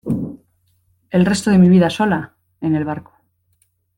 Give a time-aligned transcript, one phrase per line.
[1.11, 3.13] el resto de mi vida sola, en el barco.